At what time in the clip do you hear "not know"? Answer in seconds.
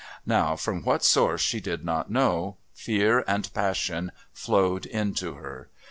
1.85-2.57